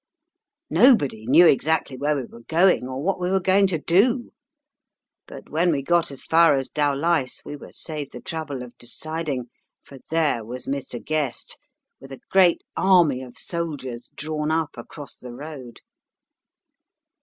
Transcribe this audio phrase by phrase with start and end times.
[0.71, 4.31] Nobody knew exactly where we were going, or what we were going to do;
[5.27, 9.51] but when we got as far as Dowlais we were saved the trouble of deciding,
[9.83, 10.99] for there was Mr.
[10.99, 11.55] Guest,
[11.99, 15.81] with a great army of soldiers drawn up across the road.